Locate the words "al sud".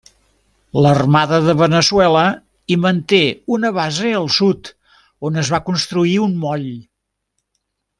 4.23-4.75